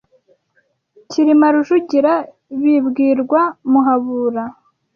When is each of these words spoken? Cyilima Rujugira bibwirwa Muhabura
Cyilima 1.09 1.47
Rujugira 1.53 2.13
bibwirwa 2.61 3.41
Muhabura 3.71 4.43